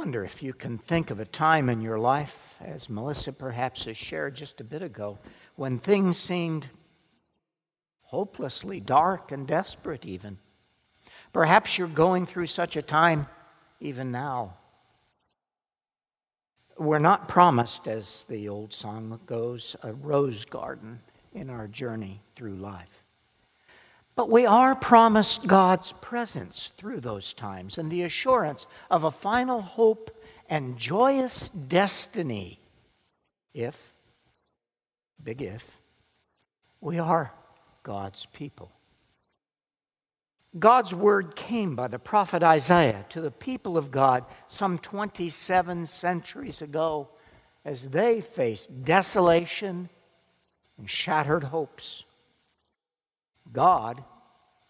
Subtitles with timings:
[0.00, 3.98] wonder if you can think of a time in your life, as Melissa perhaps has
[3.98, 5.18] shared just a bit ago,
[5.56, 6.66] when things seemed
[8.00, 10.38] hopelessly dark and desperate, even.
[11.34, 13.26] Perhaps you're going through such a time
[13.78, 14.54] even now.
[16.78, 20.98] We're not promised, as the old song goes, a rose garden
[21.34, 23.04] in our journey through life.
[24.14, 29.62] But we are promised God's presence through those times and the assurance of a final
[29.62, 30.10] hope
[30.48, 32.60] and joyous destiny
[33.54, 33.94] if,
[35.22, 35.78] big if,
[36.80, 37.32] we are
[37.82, 38.72] God's people.
[40.58, 46.60] God's word came by the prophet Isaiah to the people of God some 27 centuries
[46.60, 47.08] ago
[47.64, 49.88] as they faced desolation
[50.76, 52.04] and shattered hopes.
[53.52, 54.02] God,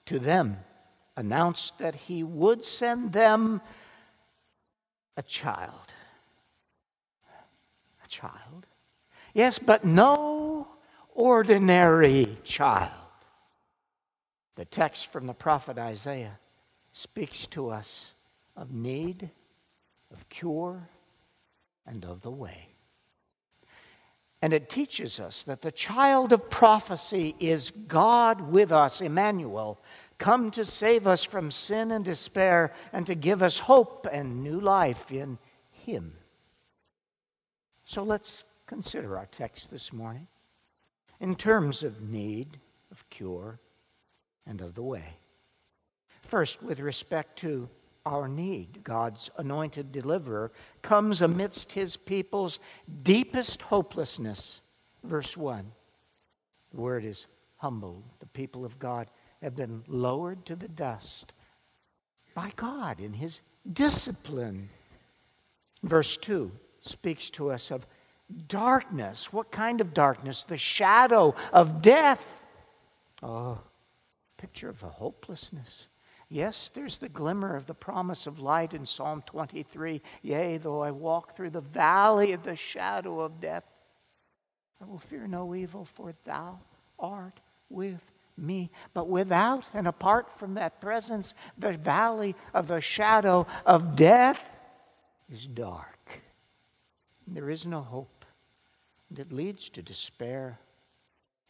[0.07, 0.59] to them,
[1.17, 3.61] announced that He would send them
[5.17, 5.93] a child.
[8.05, 8.67] A child?
[9.35, 10.69] Yes, but no
[11.15, 12.91] ordinary child.
[14.57, 16.39] The text from the prophet Isaiah
[16.93, 18.13] speaks to us
[18.57, 19.31] of need,
[20.13, 20.89] of cure,
[21.87, 22.69] and of the way.
[24.43, 29.79] And it teaches us that the child of prophecy is God with us, Emmanuel,
[30.17, 34.59] come to save us from sin and despair and to give us hope and new
[34.61, 35.39] life in
[35.71, 36.15] Him.
[37.85, 40.27] So let's consider our text this morning
[41.21, 42.59] in terms of need,
[42.91, 43.59] of cure,
[44.47, 45.17] and of the way.
[46.23, 47.69] First, with respect to
[48.07, 52.59] our need, God's anointed deliverer comes amidst his people's
[53.03, 54.61] deepest hopelessness.
[55.05, 55.71] Verse 1.
[56.73, 58.05] The word is humbled.
[58.21, 59.11] The people of God
[59.43, 61.35] have been lowered to the dust
[62.35, 63.41] by God in his
[63.71, 64.71] discipline.
[65.83, 66.51] Verse 2
[66.81, 67.87] speaks to us of
[68.49, 69.33] darkness.
[69.33, 70.45] What kind of darkness?
[70.45, 72.43] The shadow of death.
[73.23, 73.59] Oh,
[74.39, 75.89] picture of a hopelessness.
[76.33, 80.01] Yes, there's the glimmer of the promise of light in Psalm 23.
[80.23, 83.65] Yea, though I walk through the valley of the shadow of death,
[84.81, 86.61] I will fear no evil, for thou
[87.01, 88.01] art with
[88.39, 88.71] me.
[88.95, 94.41] But without and apart from that presence, the valley of the shadow of death
[95.29, 96.23] is dark.
[97.27, 98.25] There is no hope.
[99.09, 100.61] And it leads to despair.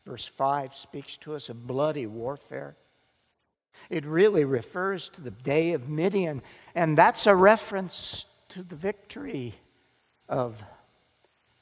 [0.07, 2.77] Verse 5 speaks to us of bloody warfare.
[3.89, 6.43] It really refers to the day of Midian,
[6.75, 9.55] and that's a reference to the victory
[10.29, 10.63] of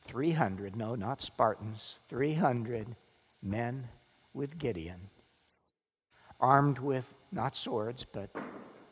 [0.07, 2.97] 300, no, not Spartans, 300
[3.43, 3.89] men
[4.33, 5.11] with Gideon,
[6.41, 8.31] armed with not swords, but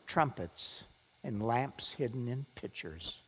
[0.05, 0.83] trumpets
[1.23, 3.21] and lamps hidden in pitchers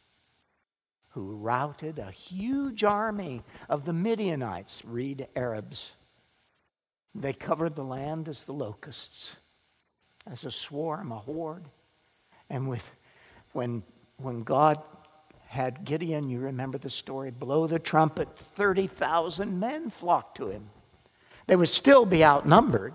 [1.09, 5.91] who routed a huge army of the Midianites, read Arabs.
[7.15, 9.35] They covered the land as the locusts,
[10.31, 11.65] as a swarm, a horde.
[12.49, 12.91] And with,
[13.53, 13.83] when,
[14.17, 14.81] when God
[15.47, 20.69] had Gideon, you remember the story, blow the trumpet, 30,000 men flocked to him.
[21.47, 22.93] They would still be outnumbered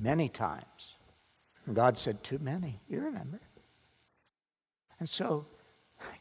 [0.00, 0.96] many times.
[1.64, 2.80] And God said, Too many.
[2.88, 3.40] You remember.
[5.00, 5.46] And so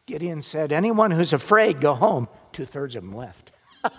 [0.06, 2.30] Gideon said, Anyone who's afraid, go home.
[2.54, 3.52] Two thirds of them left.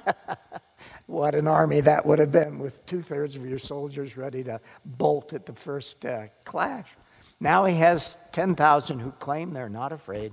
[1.07, 4.61] what an army that would have been with two thirds of your soldiers ready to
[4.85, 6.89] bolt at the first uh, clash.
[7.41, 10.33] Now he has 10,000 who claim they're not afraid,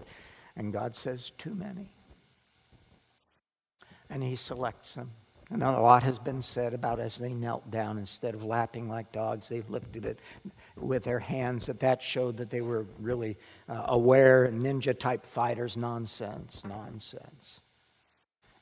[0.55, 1.89] and God says, Too many.
[4.09, 5.11] And he selects them.
[5.49, 9.11] And a lot has been said about as they knelt down, instead of lapping like
[9.11, 10.19] dogs, they lifted it
[10.75, 11.67] with their hands.
[11.67, 13.37] That that showed that they were really
[13.69, 15.77] uh, aware, ninja type fighters.
[15.77, 17.61] Nonsense, nonsense.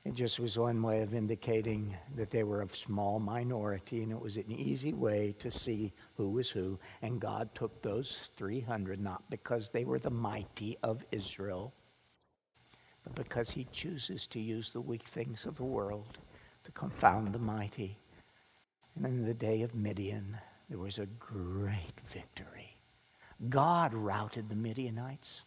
[0.03, 4.19] It just was one way of indicating that they were a small minority, and it
[4.19, 6.79] was an easy way to see who was who.
[7.03, 11.71] And God took those 300 not because they were the mighty of Israel,
[13.03, 16.17] but because He chooses to use the weak things of the world
[16.63, 17.99] to confound the mighty.
[18.95, 20.35] And in the day of Midian,
[20.67, 22.75] there was a great victory.
[23.49, 25.43] God routed the Midianites.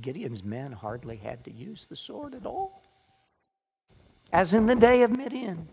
[0.00, 2.87] Gideon's men hardly had to use the sword at all.
[4.32, 5.68] As in the day of Midian.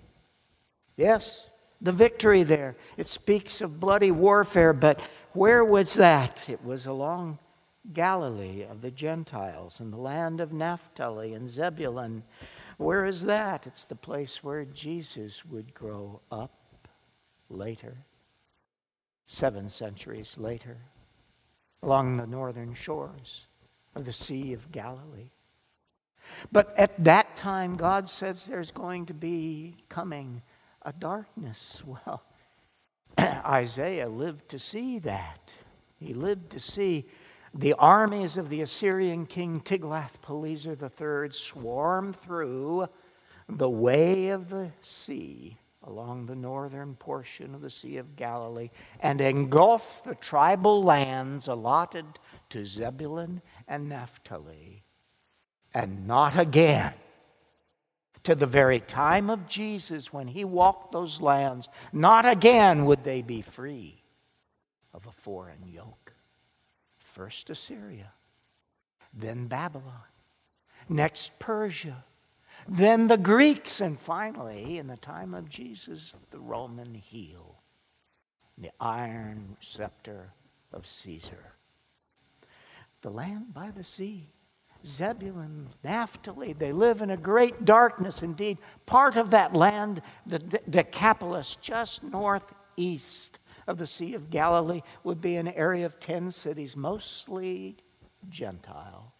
[0.97, 1.47] Yes,
[1.81, 2.75] the victory there.
[2.97, 5.01] It speaks of bloody warfare, but
[5.33, 6.45] where was that?
[6.47, 7.39] It was along
[7.93, 12.23] Galilee of the Gentiles in the land of Naphtali and Zebulun
[12.77, 13.67] where is that?
[13.67, 16.87] It's the place where Jesus would grow up
[17.49, 17.95] later,
[19.25, 20.77] seven centuries later,
[21.81, 23.45] along the northern shores
[23.95, 25.31] of the Sea of Galilee.
[26.51, 30.41] But at that time, God says there's going to be coming
[30.81, 31.81] a darkness.
[32.05, 32.23] Well,
[33.17, 35.53] Isaiah lived to see that.
[35.97, 37.05] He lived to see
[37.53, 42.87] the armies of the Assyrian king Tiglath-Pileser III swarm through
[43.47, 48.69] the way of the sea along the northern portion of the Sea of Galilee
[48.99, 52.05] and engulf the tribal lands allotted
[52.49, 54.84] to Zebulun and Naphtali.
[55.75, 56.93] And not again.
[58.23, 63.21] To the very time of Jesus, when he walked those lands, not again would they
[63.21, 64.01] be free
[64.91, 66.13] of a foreign yoke.
[66.97, 68.11] First Assyria,
[69.13, 70.09] then Babylon,
[70.89, 72.03] next Persia
[72.67, 77.61] then the Greeks, and finally, in the time of Jesus, the Roman heel,
[78.57, 80.33] the iron scepter
[80.73, 81.53] of Caesar.
[83.01, 84.29] The land by the sea,
[84.85, 88.57] Zebulun, Naphtali, they live in a great darkness indeed.
[88.85, 90.39] Part of that land, the
[90.69, 96.77] Decapolis, just northeast of the Sea of Galilee, would be an area of 10 cities,
[96.77, 97.77] mostly
[98.29, 99.13] Gentile.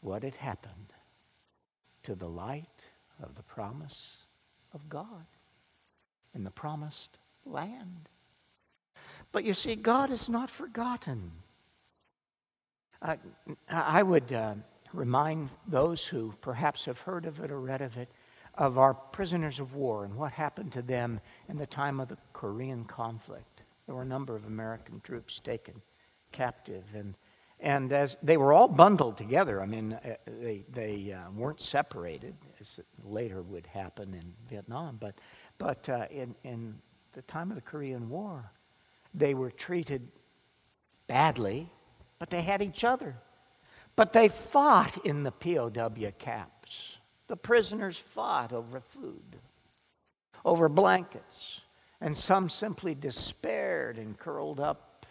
[0.00, 0.94] What had happened?
[2.04, 2.82] to the light
[3.22, 4.18] of the promise
[4.72, 5.26] of God
[6.34, 8.08] in the promised land.
[9.32, 11.32] But you see, God is not forgotten.
[13.04, 13.18] I,
[13.68, 14.54] I would uh,
[14.92, 18.08] remind those who perhaps have heard of it or read of it
[18.56, 22.16] of our prisoners of war and what happened to them in the time of the
[22.32, 23.62] Korean conflict.
[23.86, 25.82] There were a number of American troops taken
[26.32, 27.14] captive, and
[27.60, 32.34] and as they were all bundled together, I mean, uh, they, they uh, weren't separated,
[32.60, 35.14] as later would happen in Vietnam, but,
[35.56, 36.74] but uh, in, in
[37.12, 38.52] the time of the Korean War,
[39.14, 40.06] they were treated
[41.06, 41.70] badly,
[42.18, 43.16] but they had each other.
[43.96, 46.98] But they fought in the POW camps.
[47.26, 49.38] The prisoners fought over food,
[50.44, 51.60] over blankets,
[52.00, 55.06] and some simply despaired and curled up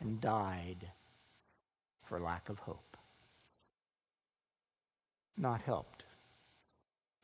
[0.00, 0.90] and died
[2.04, 2.96] for lack of hope,
[5.36, 6.04] not helped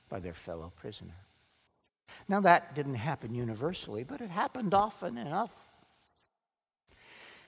[0.09, 1.15] by their fellow prisoner.
[2.29, 5.53] Now, that didn't happen universally, but it happened often enough.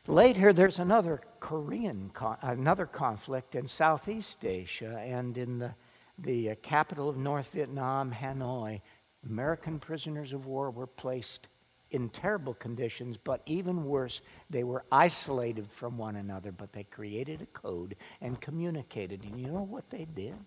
[0.09, 2.13] Later, there's another Korean,
[2.43, 5.75] another conflict in Southeast Asia and in the,
[6.19, 8.81] the uh, capital of North Vietnam, Hanoi.
[9.29, 11.49] American prisoners of war were placed
[11.91, 17.43] in terrible conditions, but even worse, they were isolated from one another, but they created
[17.43, 19.25] a code and communicated.
[19.25, 20.39] And you know what they did?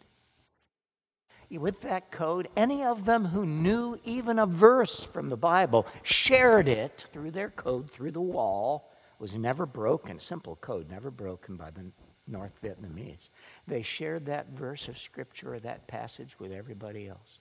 [1.51, 6.69] With that code, any of them who knew even a verse from the Bible shared
[6.69, 11.69] it through their code, through the wall, was never broken, simple code, never broken by
[11.71, 11.91] the
[12.27, 13.29] North Vietnamese.
[13.67, 17.39] They shared that verse of Scripture or that passage with everybody else.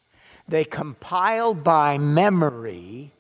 [0.49, 3.13] They compiled by memory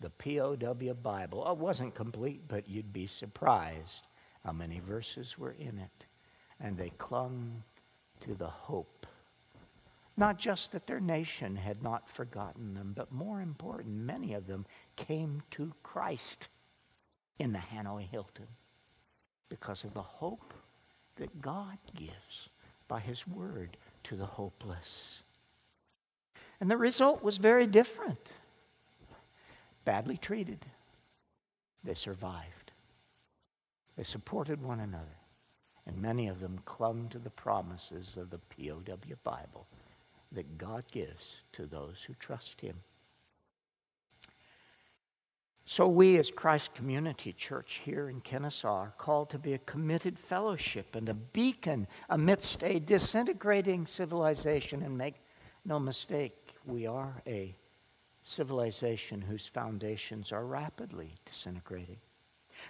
[0.00, 1.44] the POW Bible.
[1.46, 4.06] Oh, it wasn't complete, but you'd be surprised
[4.44, 6.06] how many verses were in it.
[6.60, 7.62] And they clung
[8.20, 9.06] to the hope.
[10.16, 14.66] Not just that their nation had not forgotten them, but more important, many of them
[14.96, 16.48] came to Christ
[17.38, 18.48] in the Hanoi Hilton
[19.48, 20.54] because of the hope
[21.16, 22.48] that God gives
[22.88, 25.22] by His Word to the hopeless.
[26.60, 28.32] And the result was very different
[29.84, 30.64] badly treated,
[31.82, 32.72] they survived.
[33.96, 35.18] They supported one another,
[35.86, 39.66] and many of them clung to the promises of the POW Bible
[40.32, 42.76] that God gives to those who trust Him.
[45.66, 50.18] So, we as Christ Community Church here in Kennesaw are called to be a committed
[50.18, 54.82] fellowship and a beacon amidst a disintegrating civilization.
[54.82, 55.14] And make
[55.64, 57.56] no mistake, we are a
[58.20, 61.98] civilization whose foundations are rapidly disintegrating.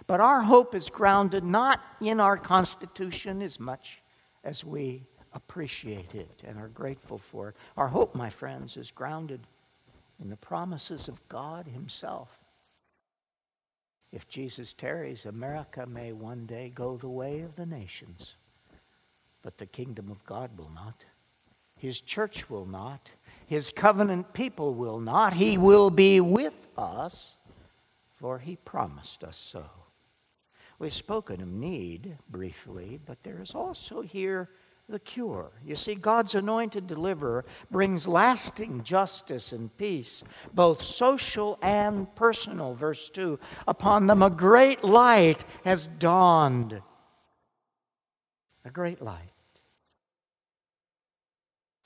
[0.07, 4.01] But our hope is grounded not in our Constitution as much
[4.45, 7.55] as we appreciate it and are grateful for it.
[7.75, 9.41] Our hope, my friends, is grounded
[10.21, 12.44] in the promises of God Himself.
[14.15, 18.37] If Jesus tarries, America may one day go the way of the nations,
[19.41, 21.03] but the kingdom of God will not.
[21.75, 23.11] His church will not.
[23.45, 25.33] His covenant people will not.
[25.33, 27.35] He will be with us,
[28.13, 29.65] for he promised us so.
[30.79, 34.49] We've spoken of need briefly, but there is also here
[34.87, 35.51] the cure.
[35.65, 40.23] You see, God's anointed deliverer brings lasting justice and peace,
[40.53, 42.73] both social and personal.
[42.75, 46.81] Verse 2 Upon them a great light has dawned,
[48.63, 49.31] A great light.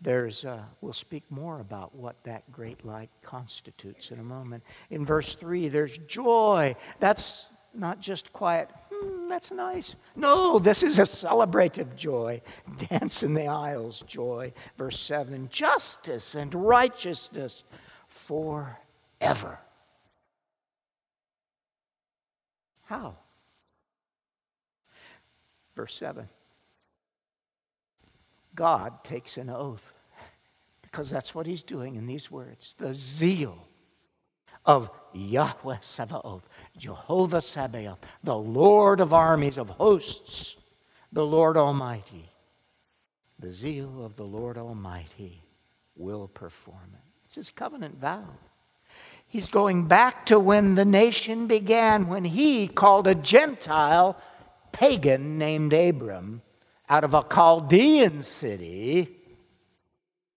[0.02, 4.64] There's, uh, we'll speak more about what that great light constitutes in a moment.
[4.92, 6.74] In verse 3, there's joy.
[7.02, 9.96] That's not just quiet, hmm, that's nice.
[10.16, 12.42] No, this is a celebrative joy.
[12.90, 14.54] Dance in the aisles joy.
[14.78, 17.64] Verse 7, justice and righteousness
[18.08, 19.60] forever.
[22.86, 23.16] How?
[25.76, 26.28] Verse 7
[28.56, 29.94] God takes an oath
[30.82, 32.74] because that's what he's doing in these words.
[32.74, 33.66] The zeal
[34.66, 36.49] of Yahweh Sabaoth,
[36.80, 40.56] Jehovah Sabaoth, the Lord of armies of hosts,
[41.12, 42.26] the Lord Almighty.
[43.38, 45.44] The zeal of the Lord Almighty
[45.96, 47.02] will perform it.
[47.26, 48.26] It's his covenant vow.
[49.28, 54.18] He's going back to when the nation began, when he called a Gentile
[54.72, 56.42] pagan named Abram
[56.90, 59.16] out of a Chaldean city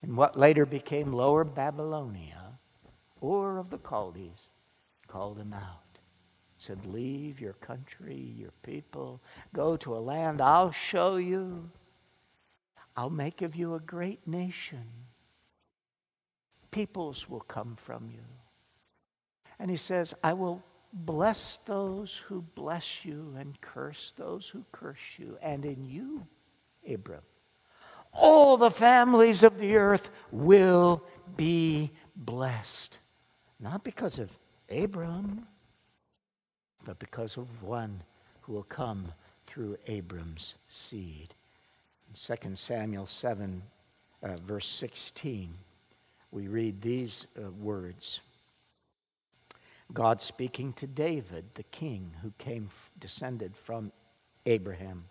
[0.02, 2.58] in what later became Lower Babylonia,
[3.22, 4.48] Ur of the Chaldees,
[5.06, 5.81] called him out.
[6.62, 9.20] Said, Leave your country, your people,
[9.52, 11.68] go to a land I'll show you.
[12.96, 14.84] I'll make of you a great nation.
[16.70, 18.22] Peoples will come from you.
[19.58, 25.18] And he says, I will bless those who bless you and curse those who curse
[25.18, 25.38] you.
[25.42, 26.24] And in you,
[26.88, 27.22] Abram.
[28.12, 31.02] All the families of the earth will
[31.36, 33.00] be blessed.
[33.58, 34.30] Not because of
[34.70, 35.48] Abram,
[36.84, 38.02] but because of one
[38.42, 39.12] who will come
[39.46, 41.34] through Abram's seed.
[42.08, 43.62] In 2 Samuel 7,
[44.22, 45.52] uh, verse 16,
[46.30, 48.20] we read these uh, words
[49.92, 53.92] God speaking to David, the king who came descended from
[54.46, 55.04] Abraham.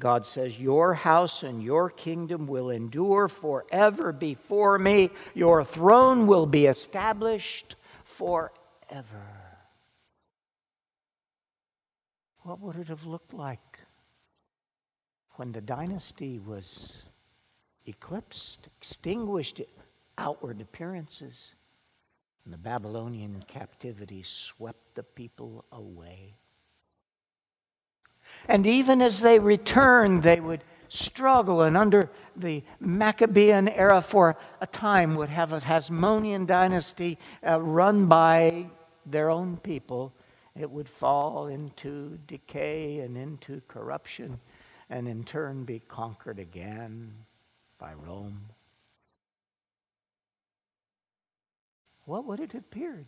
[0.00, 5.10] God says, Your house and your kingdom will endure forever before me.
[5.34, 9.43] Your throne will be established forever.
[12.44, 13.80] What would it have looked like
[15.36, 16.92] when the dynasty was
[17.86, 19.62] eclipsed, extinguished
[20.18, 21.54] outward appearances,
[22.44, 26.34] and the Babylonian captivity swept the people away?
[28.46, 34.66] And even as they returned, they would struggle and under the Maccabean era for a
[34.66, 38.66] time would have a Hasmonean dynasty uh, run by
[39.06, 40.12] their own people.
[40.56, 44.40] It would fall into decay and into corruption
[44.88, 47.12] and in turn be conquered again
[47.78, 48.40] by Rome.
[52.04, 53.06] What would it have appeared?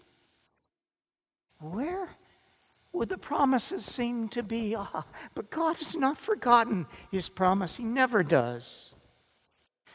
[1.61, 2.09] Where
[2.93, 4.75] would the promises seem to be?
[4.77, 7.77] Ah, but God has not forgotten his promise.
[7.77, 8.93] He never does.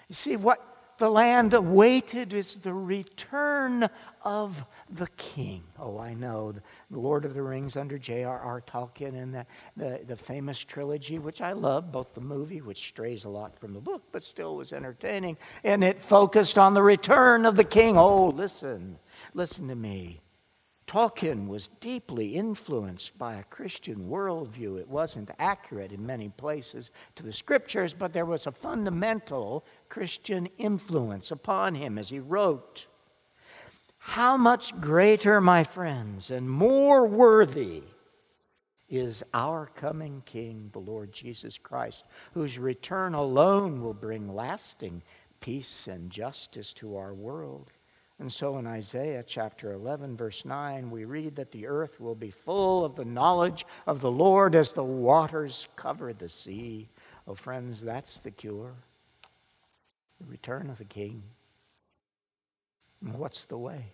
[0.08, 0.71] You see, what
[1.02, 3.90] the land awaited is the return
[4.24, 5.64] of the king.
[5.80, 6.52] Oh, I know.
[6.92, 8.62] The Lord of the Rings under J.R.R.
[8.62, 13.26] Tolkien and the, the, the, famous trilogy, which I love, both the movie, which strays
[13.26, 17.48] a lot from the book, but still was entertaining, and it focused on the return
[17.48, 17.98] of the king.
[17.98, 19.00] Oh, listen,
[19.34, 20.22] listen to me.
[20.92, 24.78] Tolkien was deeply influenced by a Christian worldview.
[24.78, 30.48] It wasn't accurate in many places to the scriptures, but there was a fundamental Christian
[30.58, 32.88] influence upon him as he wrote.
[33.98, 37.84] How much greater, my friends, and more worthy
[38.88, 45.04] is our coming King, the Lord Jesus Christ, whose return alone will bring lasting
[45.42, 47.70] peace and justice to our world.
[48.18, 52.32] And so in Isaiah chapter 11, verse 9, we read that the earth will be
[52.32, 56.88] full of the knowledge of the Lord as the waters cover the sea.
[57.28, 58.74] Oh, friends, that's the cure
[60.22, 61.24] the return of the King.
[63.04, 63.86] And what's the way?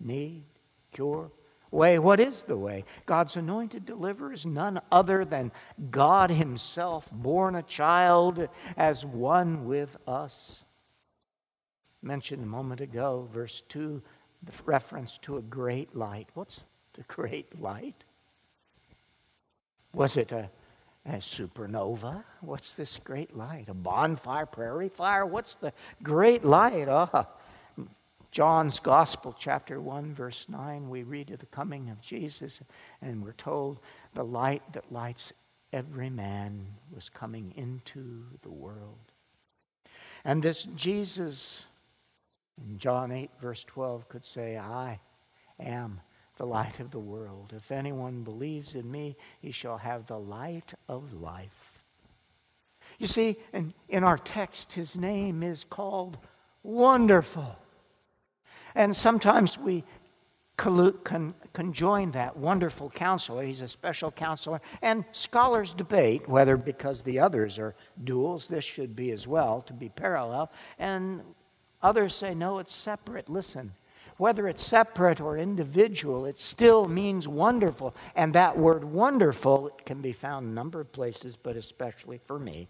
[0.00, 0.44] Need,
[0.92, 1.30] cure,
[1.70, 1.98] way.
[1.98, 2.84] What is the way?
[3.06, 5.52] God's anointed deliverer is none other than
[5.90, 10.64] God Himself, born a child as one with us
[12.04, 14.00] mentioned a moment ago, verse 2,
[14.42, 16.28] the reference to a great light.
[16.34, 18.04] What's the great light?
[19.94, 20.50] Was it a,
[21.06, 22.24] a supernova?
[22.40, 23.68] What's this great light?
[23.68, 25.26] A bonfire, prairie fire?
[25.26, 26.88] What's the great light?
[26.88, 27.26] Oh,
[28.30, 32.60] John's Gospel, chapter 1, verse 9, we read of the coming of Jesus,
[33.00, 33.78] and we're told
[34.14, 35.32] the light that lights
[35.72, 38.98] every man was coming into the world.
[40.24, 41.64] And this Jesus
[42.58, 45.00] in John 8, verse 12, could say, I
[45.58, 46.00] am
[46.36, 47.52] the light of the world.
[47.56, 51.82] If anyone believes in me, he shall have the light of life.
[52.98, 56.18] You see, in, in our text, his name is called
[56.62, 57.56] Wonderful.
[58.74, 59.84] And sometimes we
[60.56, 63.42] con, conjoin that wonderful counselor.
[63.42, 64.60] He's a special counselor.
[64.82, 67.74] And scholars debate whether, because the others are
[68.04, 70.50] duals, this should be as well, to be parallel.
[70.78, 71.22] And
[71.82, 73.28] others say, no, it's separate.
[73.28, 73.72] Listen,
[74.16, 77.94] whether it's separate or individual, it still means wonderful.
[78.14, 82.38] And that word wonderful can be found in a number of places, but especially for
[82.38, 82.68] me.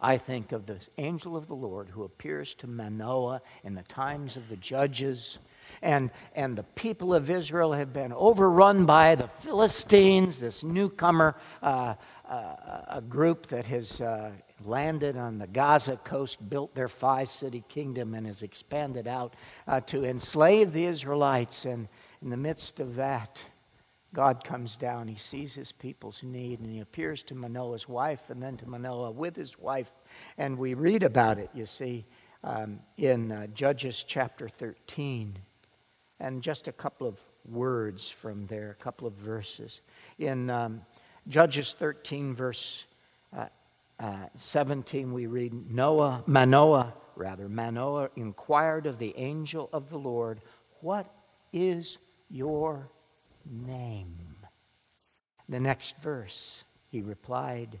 [0.00, 4.36] I think of the angel of the Lord who appears to Manoah in the times
[4.36, 5.38] of the judges.
[5.82, 11.94] And, and the people of Israel have been overrun by the Philistines, this newcomer, uh,
[12.28, 12.54] uh,
[12.88, 14.30] a group that has uh,
[14.64, 19.34] landed on the Gaza coast, built their five city kingdom, and has expanded out
[19.66, 21.64] uh, to enslave the Israelites.
[21.64, 21.88] And
[22.22, 23.44] in the midst of that,
[24.12, 28.42] God comes down, he sees his people's need, and he appears to Manoah's wife and
[28.42, 29.92] then to Manoah with his wife.
[30.36, 32.06] And we read about it, you see,
[32.42, 35.38] um, in uh, Judges chapter 13.
[36.18, 39.80] And just a couple of words from there, a couple of verses.
[40.18, 40.82] In um,
[41.28, 42.84] Judges 13, verse
[44.00, 50.40] uh, 17, we read Noah, Manoah, rather, Manoah inquired of the angel of the Lord,
[50.80, 51.14] What
[51.52, 51.98] is
[52.30, 52.88] your
[53.44, 54.36] name.
[55.48, 57.80] The next verse, he replied,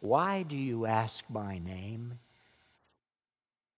[0.00, 2.18] Why do you ask my name?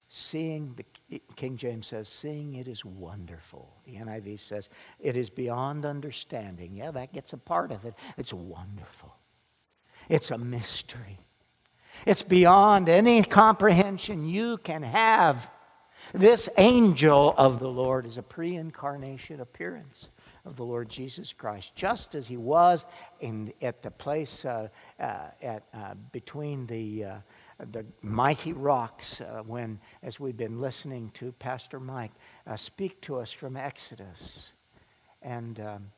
[0.08, 3.74] Seeing, the King James says, seeing it is wonderful.
[3.84, 4.68] The NIV says,
[5.00, 6.76] it is beyond understanding.
[6.76, 7.94] Yeah, that gets a part of it.
[8.16, 9.16] It's wonderful.
[10.08, 11.18] It's a mystery.
[12.06, 15.50] It's beyond any comprehension you can have.
[16.12, 20.10] This angel of the Lord is a pre incarnation appearance
[20.44, 22.84] of the Lord Jesus Christ, just as he was
[23.20, 24.68] in, at the place uh,
[25.00, 27.16] uh, at, uh, between the, uh,
[27.72, 32.12] the mighty rocks uh, when, as we've been listening to Pastor Mike
[32.46, 34.52] uh, speak to us from Exodus.
[35.22, 35.90] And, um,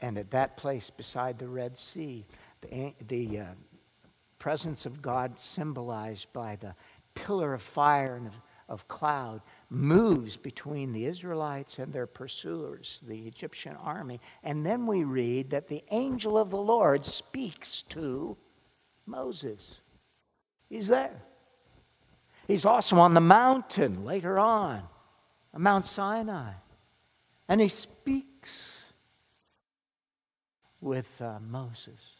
[0.00, 2.24] and at that place beside the Red Sea,
[2.62, 3.40] the, the
[4.38, 6.74] presence of God symbolized by the
[7.14, 8.30] pillar of fire and
[8.68, 14.20] of, cloud moves between the Israelites and their pursuers, the Egyptian army.
[14.42, 18.36] And then we read that the angel of the Lord speaks to
[19.06, 19.80] Moses.
[20.68, 21.22] He's there.
[22.46, 24.82] He's also on the mountain later on,
[25.56, 26.52] Mount Sinai.
[27.48, 28.84] And he speaks
[30.80, 32.15] with uh, Moses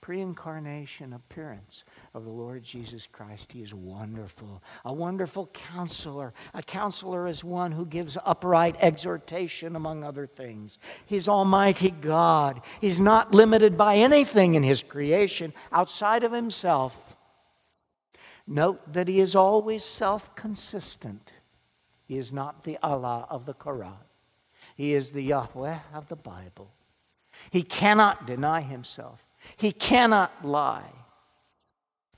[0.00, 1.84] pre incarnation appearance
[2.14, 3.52] of the Lord Jesus Christ.
[3.52, 6.32] He is wonderful, a wonderful counselor.
[6.54, 10.78] A counselor is one who gives upright exhortation, among other things.
[11.06, 12.60] He's Almighty God.
[12.80, 17.16] He's not limited by anything in His creation outside of Himself.
[18.46, 21.32] Note that He is always self consistent.
[22.06, 24.04] He is not the Allah of the Quran,
[24.74, 26.72] He is the Yahweh of the Bible.
[27.50, 29.27] He cannot deny Himself.
[29.56, 30.92] He cannot lie.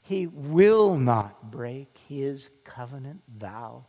[0.02, 3.86] He will not break his covenant vow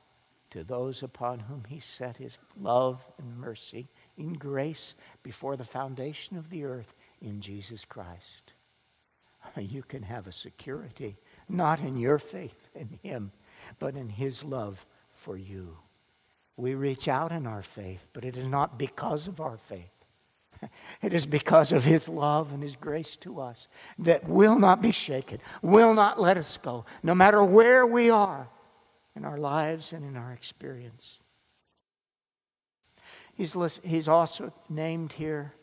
[0.51, 6.37] to those upon whom he set his love and mercy in grace before the foundation
[6.37, 8.53] of the earth in Jesus Christ.
[9.57, 11.17] You can have a security
[11.49, 13.31] not in your faith in him,
[13.79, 15.77] but in his love for you.
[16.57, 19.90] We reach out in our faith, but it is not because of our faith.
[21.01, 23.67] It is because of His love and His grace to us
[23.99, 28.47] that will not be shaken, will not let us go, no matter where we are
[29.15, 31.19] in our lives and in our experience.
[33.33, 35.53] He's, he's also named here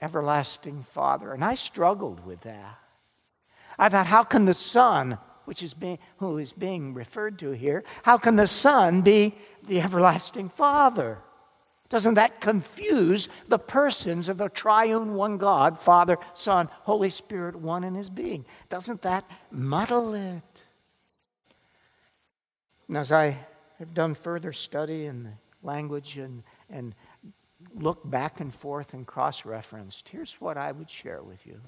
[0.00, 2.78] Everlasting Father, and I struggled with that.
[3.78, 7.84] I thought, how can the Son, which is being, who is being referred to here,
[8.02, 9.34] how can the Son be
[9.66, 11.18] the everlasting Father?
[11.90, 17.84] Doesn't that confuse the persons of the triune one God, Father, Son, Holy Spirit, one
[17.84, 18.46] in his being?
[18.68, 20.64] Doesn't that muddle it?
[22.88, 23.38] And as I
[23.78, 26.94] have done further study in the language and, and
[27.74, 31.60] look back and forth and cross referenced, here's what I would share with you.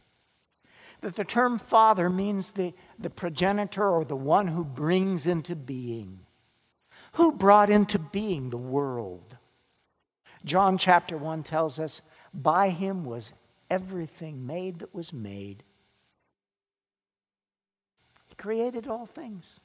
[1.03, 6.21] That the term father means the, the progenitor or the one who brings into being.
[7.13, 9.37] Who brought into being the world?
[10.47, 12.01] John chapter 1 tells us,
[12.33, 13.35] By him was
[13.69, 15.65] everything made that was made.
[18.29, 19.59] He created all things.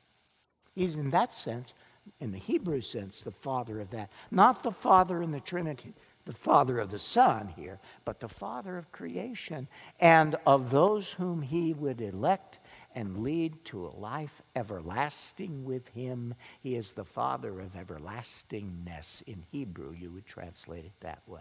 [0.73, 1.75] He's, in that sense,
[2.19, 4.09] in the Hebrew sense, the father of that.
[4.31, 5.93] Not the father in the Trinity,
[6.25, 9.67] the father of the Son here, but the father of creation
[9.99, 12.59] and of those whom he would elect
[12.95, 16.33] and lead to a life everlasting with Him.
[16.61, 19.23] He is the Father of everlastingness.
[19.27, 21.39] In Hebrew, you would translate it that way.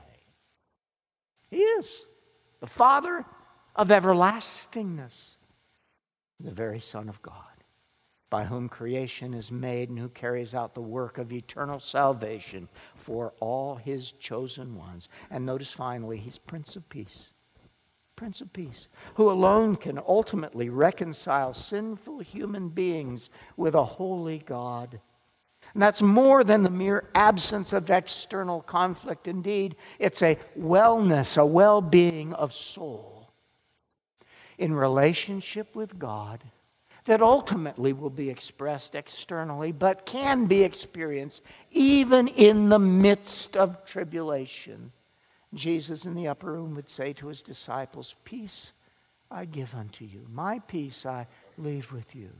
[1.51, 2.07] He is
[2.61, 3.25] the Father
[3.75, 5.39] of everlastingness,
[6.39, 7.35] the very Son of God,
[8.31, 13.33] by whom creation is made and who carries out the work of eternal salvation for
[13.41, 15.09] all His chosen ones.
[15.31, 17.33] And notice finally, He's Prince of Peace.
[18.21, 25.01] Prince of Peace, who alone can ultimately reconcile sinful human beings with a holy God.
[25.73, 29.27] And that's more than the mere absence of external conflict.
[29.27, 33.31] Indeed, it's a wellness, a well being of soul
[34.59, 36.45] in relationship with God
[37.07, 43.83] that ultimately will be expressed externally, but can be experienced even in the midst of
[43.87, 44.93] tribulation.
[45.55, 48.73] Jesus in the upper room would say to his disciples, Peace
[49.31, 52.31] I give unto you, my peace I leave with you.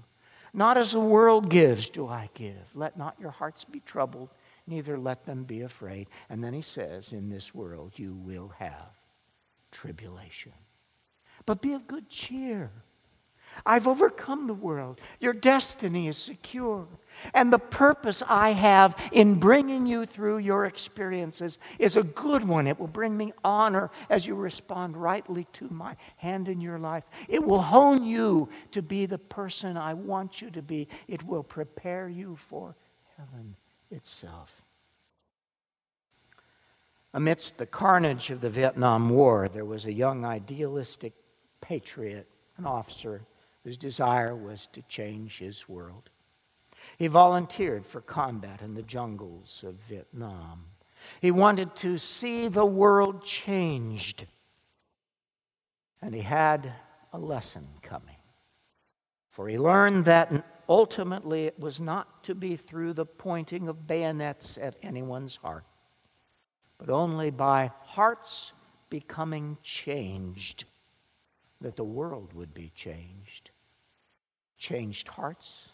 [0.53, 2.75] Not as the world gives do I give.
[2.75, 4.31] Let not your hearts be troubled,
[4.67, 6.09] neither let them be afraid.
[6.29, 8.91] And then he says, In this world you will have
[9.71, 10.53] tribulation.
[11.47, 12.71] But be of good cheer.
[13.67, 15.01] I've overcome the world.
[15.21, 16.87] Your destiny is secure.
[17.35, 22.67] And the purpose I have in bringing you through your experiences is a good one.
[22.67, 27.05] It will bring me honor as you respond rightly to my hand in your life.
[27.29, 30.89] It will hone you to be the person I want you to be.
[31.09, 32.77] It will prepare you for
[33.17, 33.57] heaven
[33.91, 34.63] itself.
[37.13, 41.13] Amidst the carnage of the Vietnam War, there was a young idealistic
[41.61, 43.23] patriot, an officer
[43.65, 46.11] whose desire was to change his world.
[46.99, 50.65] He volunteered for combat in the jungles of Vietnam.
[51.21, 54.27] He wanted to see the world changed.
[56.03, 56.73] And he had
[57.13, 58.17] a lesson coming.
[59.31, 64.59] For he learned that ultimately it was not to be through the pointing of bayonets
[64.59, 65.65] at anyone's heart,
[66.79, 68.53] but only by hearts
[68.89, 70.65] becoming changed
[71.61, 73.50] that the world would be changed.
[74.61, 75.71] Changed hearts,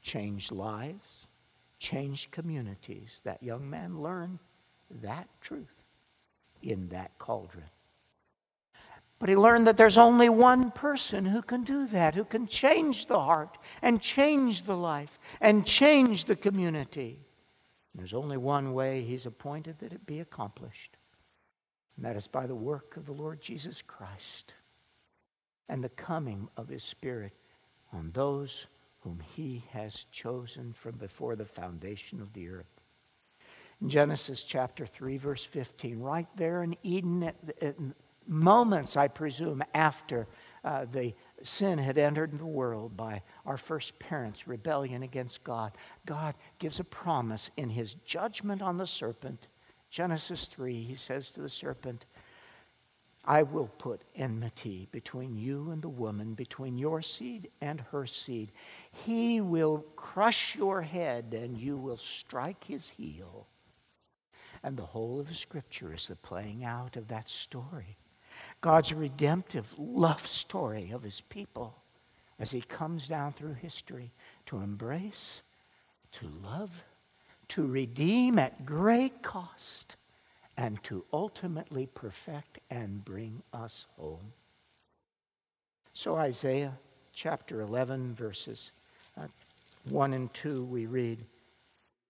[0.00, 1.26] changed lives,
[1.78, 3.20] changed communities.
[3.24, 4.38] That young man learned
[5.02, 5.84] that truth
[6.62, 7.68] in that cauldron.
[9.18, 13.04] But he learned that there's only one person who can do that, who can change
[13.04, 17.20] the heart and change the life and change the community.
[17.92, 20.96] And there's only one way he's appointed that it be accomplished,
[21.96, 24.54] and that is by the work of the Lord Jesus Christ
[25.68, 27.34] and the coming of his Spirit
[27.92, 28.66] on those
[29.00, 32.80] whom he has chosen from before the foundation of the earth.
[33.80, 37.76] In Genesis chapter 3, verse 15, right there in Eden, at, at
[38.28, 40.28] moments, I presume, after
[40.64, 45.72] uh, the sin had entered the world by our first parents' rebellion against God,
[46.06, 49.48] God gives a promise in his judgment on the serpent.
[49.90, 52.06] Genesis 3, he says to the serpent,
[53.24, 58.50] I will put enmity between you and the woman, between your seed and her seed.
[58.90, 63.46] He will crush your head, and you will strike his heel.
[64.64, 67.96] And the whole of the scripture is the playing out of that story.
[68.60, 71.76] God's redemptive love story of his people
[72.40, 74.12] as he comes down through history
[74.46, 75.42] to embrace,
[76.12, 76.84] to love,
[77.48, 79.96] to redeem at great cost
[80.56, 84.32] and to ultimately perfect and bring us home.
[85.92, 86.72] So, Isaiah
[87.12, 88.72] chapter 11, verses
[89.18, 89.26] uh,
[89.88, 91.24] 1 and 2, we read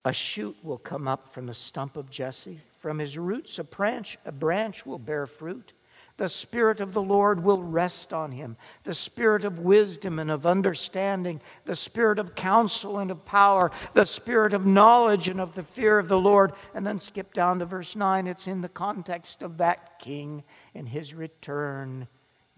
[0.05, 4.19] A shoot will come up from the stump of Jesse, from his roots a branch,
[4.25, 5.73] a branch will bear fruit.
[6.19, 10.47] The Spirit of the Lord will rest on him the Spirit of wisdom and of
[10.47, 15.63] understanding, the Spirit of counsel and of power, the Spirit of knowledge and of the
[15.63, 16.53] fear of the Lord.
[16.75, 18.27] And then skip down to verse 9.
[18.27, 20.45] It's in the context of that king
[20.75, 22.07] and his return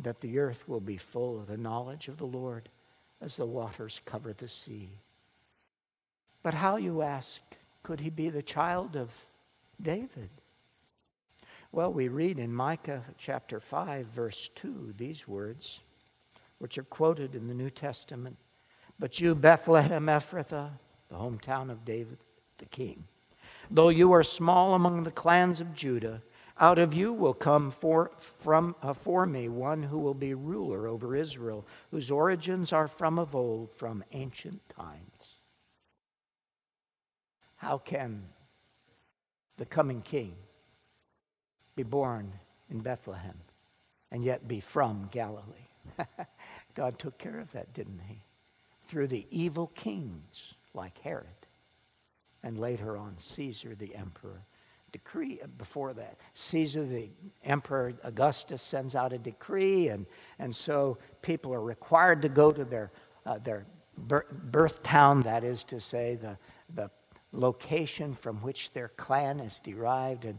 [0.01, 2.69] that the earth will be full of the knowledge of the Lord
[3.21, 4.91] as the waters cover the sea.
[6.43, 7.41] But how, you ask,
[7.83, 9.11] could he be the child of
[9.81, 10.31] David?
[11.75, 15.81] Well, we read in Micah chapter 5, verse 2, these words,
[16.59, 18.37] which are quoted in the New Testament.
[19.01, 20.71] But you, Bethlehem Ephrathah,
[21.09, 22.19] the hometown of David
[22.59, 23.03] the king,
[23.73, 26.23] though you are small among the clans of Judah,
[26.61, 30.87] out of you will come for, from, uh, for me one who will be ruler
[30.87, 35.41] over Israel, whose origins are from of old, from ancient times.
[37.57, 38.29] How can
[39.57, 40.37] the coming king
[41.77, 42.33] be born
[42.71, 43.39] in Bethlehem
[44.11, 45.69] and yet be from Galilee.
[46.75, 48.23] God took care of that, didn't he?
[48.87, 51.27] Through the evil kings like Herod
[52.43, 54.45] and later on Caesar the emperor.
[54.93, 57.09] Decree before that, Caesar the
[57.43, 60.07] emperor Augustus sends out a decree, and,
[60.39, 62.93] and so people are required to go to their,
[63.27, 66.39] uh, their birth town, that is to say, the,
[66.73, 66.91] the
[67.33, 70.25] location from which their clan is derived.
[70.25, 70.39] And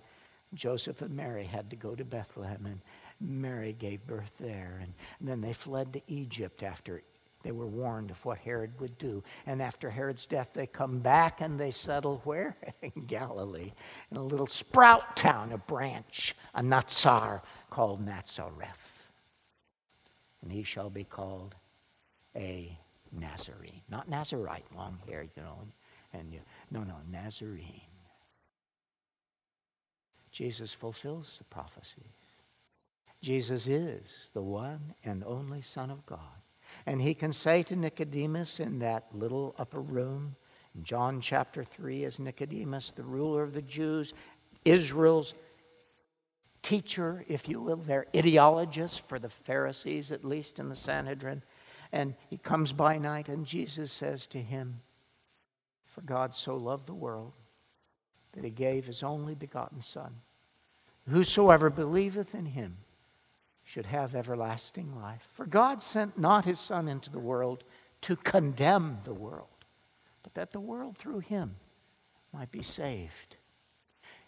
[0.53, 2.81] Joseph and Mary had to go to Bethlehem, and
[3.19, 4.79] Mary gave birth there.
[4.81, 7.01] And, and then they fled to Egypt after
[7.45, 9.23] they were warned of what Herod would do.
[9.45, 12.57] And after Herod's death, they come back and they settle where?
[12.81, 13.71] in Galilee,
[14.09, 19.11] in a little sprout town, a branch, a Natsar called Nazareth.
[20.41, 21.53] And he shall be called
[22.35, 22.75] a
[23.11, 23.81] Nazarene.
[23.89, 25.59] Not Nazarite, long hair, you know.
[26.13, 26.39] And you,
[26.71, 27.81] no, no, Nazarene.
[30.35, 32.11] Jesus fulfills the prophecy.
[33.21, 36.19] Jesus is the one and only Son of God.
[36.85, 40.35] And he can say to Nicodemus in that little upper room,
[40.75, 44.13] in John chapter 3, as Nicodemus, the ruler of the Jews,
[44.65, 45.35] Israel's
[46.61, 51.43] teacher, if you will, their ideologist for the Pharisees, at least in the Sanhedrin.
[51.93, 54.81] And he comes by night, and Jesus says to him,
[55.85, 57.31] For God so loved the world
[58.35, 60.15] that he gave his only begotten Son.
[61.09, 62.77] Whosoever believeth in him
[63.63, 65.27] should have everlasting life.
[65.33, 67.63] For God sent not his Son into the world
[68.01, 69.47] to condemn the world,
[70.21, 71.55] but that the world through him
[72.31, 73.37] might be saved.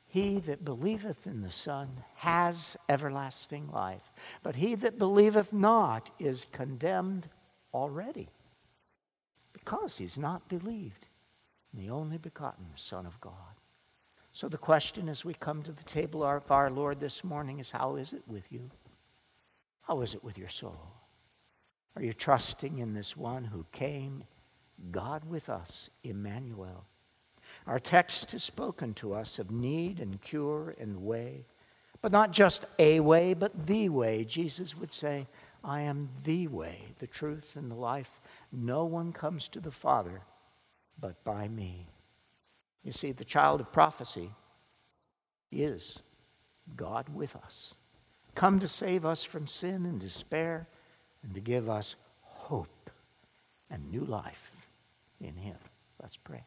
[0.07, 6.47] He that believeth in the Son has everlasting life, but he that believeth not is
[6.51, 7.29] condemned
[7.73, 8.29] already,
[9.53, 11.05] because he's not believed
[11.73, 13.33] in the only begotten Son of God.
[14.37, 17.71] So the question as we come to the table of our Lord this morning is
[17.71, 18.69] how is it with you?
[19.81, 20.77] How is it with your soul?
[21.95, 24.23] Are you trusting in this one who came,
[24.91, 26.85] God with us, Emmanuel?
[27.65, 31.47] Our text has spoken to us of need and cure and way,
[32.03, 34.23] but not just a way, but the way.
[34.23, 35.25] Jesus would say,
[35.63, 38.21] I am the way, the truth, and the life.
[38.51, 40.21] No one comes to the Father
[40.99, 41.87] but by me.
[42.87, 44.31] You see, the child of prophecy
[45.51, 45.99] is
[46.77, 47.73] God with us
[48.33, 50.69] come to save us from sin and despair
[51.21, 52.89] and to give us hope
[53.69, 54.51] and new life
[55.19, 55.57] in Him.
[56.01, 56.45] Let's pray.